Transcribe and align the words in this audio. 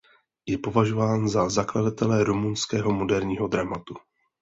Je 0.45 0.57
považován 0.57 1.29
za 1.29 1.49
zakladatele 1.49 2.23
rumunského 2.23 2.91
moderního 2.93 3.47
dramatu. 3.47 3.95